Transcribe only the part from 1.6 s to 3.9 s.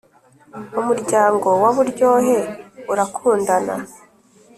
wa buryohe urakundana